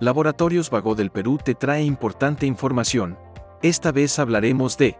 [0.00, 3.16] Laboratorios Vago del Perú te trae importante información.
[3.62, 4.96] Esta vez hablaremos de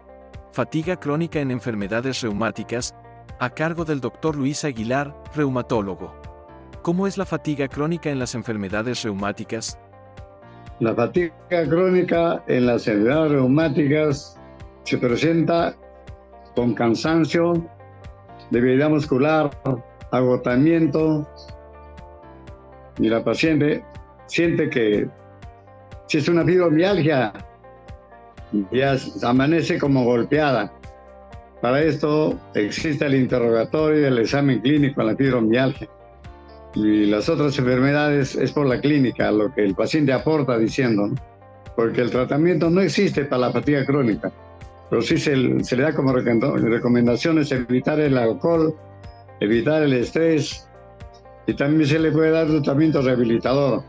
[0.53, 2.95] fatiga crónica en enfermedades reumáticas,
[3.37, 4.37] a cargo del Dr.
[4.37, 6.15] Luis Aguilar, reumatólogo.
[6.81, 9.77] ¿Cómo es la fatiga crónica en las enfermedades reumáticas?
[10.79, 14.39] La fatiga crónica en las enfermedades reumáticas
[14.83, 15.75] se presenta
[16.55, 17.53] con cansancio,
[18.49, 19.49] debilidad muscular,
[20.11, 21.27] agotamiento,
[22.97, 23.83] y la paciente
[24.27, 25.07] siente que
[26.07, 27.33] si es una fibromialgia,
[28.71, 30.71] ya amanece como golpeada.
[31.61, 35.89] Para esto existe el interrogatorio y el examen clínico en la fibromialgia.
[36.75, 41.09] Y las otras enfermedades es por la clínica, lo que el paciente aporta diciendo,
[41.75, 44.31] porque el tratamiento no existe para la fatiga crónica,
[44.89, 48.75] pero sí se, se le da como recomendaciones evitar el alcohol,
[49.39, 50.67] evitar el estrés,
[51.47, 53.83] y también se le puede dar tratamiento rehabilitador.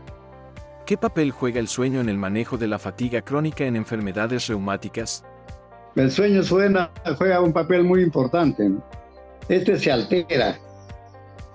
[0.87, 5.25] ¿Qué papel juega el sueño en el manejo de la fatiga crónica en enfermedades reumáticas?
[5.97, 8.71] El sueño suena, juega un papel muy importante.
[9.49, 10.57] Este se altera.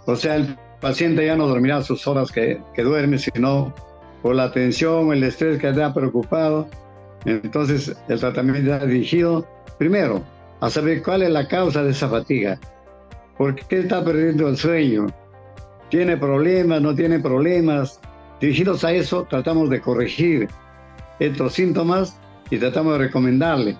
[0.05, 3.73] O sea, el paciente ya no dormirá sus horas que, que duerme, sino
[4.20, 6.69] por la tensión, el estrés que está preocupado.
[7.25, 9.48] Entonces, el tratamiento está dirigido,
[9.79, 10.23] primero,
[10.61, 12.61] a saber cuál es la causa de esa fatiga.
[13.39, 15.07] ¿Por qué está perdiendo el sueño?
[15.89, 16.83] ¿Tiene problemas?
[16.83, 17.98] ¿No tiene problemas?
[18.43, 20.48] Dirigidos a eso, tratamos de corregir
[21.21, 22.19] estos síntomas
[22.51, 23.77] y tratamos de recomendarle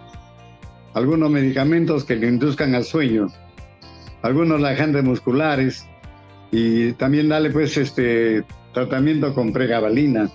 [0.95, 3.27] algunos medicamentos que le induzcan al sueño,
[4.23, 5.85] algunos lajantes musculares
[6.53, 10.31] y también darle pues este tratamiento con pregabalina.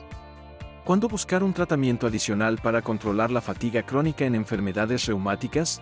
[0.84, 5.82] ¿Cuándo buscar un tratamiento adicional para controlar la fatiga crónica en enfermedades reumáticas?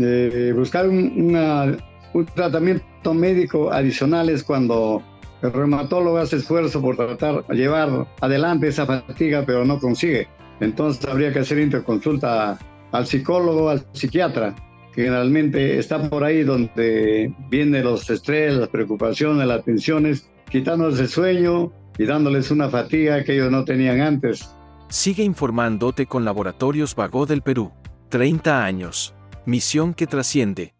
[0.00, 1.36] Eh, buscar un,
[2.14, 5.02] un tratamiento médico adicional es cuando
[5.42, 10.28] el reumatólogo hace esfuerzo por tratar de llevar adelante esa fatiga, pero no consigue.
[10.60, 12.58] Entonces habría que hacer interconsulta
[12.92, 14.54] al psicólogo, al psiquiatra,
[14.94, 21.08] que generalmente está por ahí donde vienen los estrés, las preocupaciones, las tensiones, quitándoles el
[21.08, 24.52] sueño y dándoles una fatiga que ellos no tenían antes.
[24.88, 27.72] Sigue informándote con Laboratorios Vago del Perú.
[28.08, 29.14] 30 años.
[29.44, 30.77] Misión que trasciende.